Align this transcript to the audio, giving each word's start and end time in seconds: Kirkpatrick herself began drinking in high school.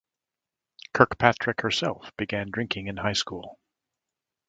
Kirkpatrick 0.95 1.61
herself 1.61 2.11
began 2.17 2.49
drinking 2.49 2.87
in 2.87 2.97
high 2.97 3.13
school. 3.13 3.59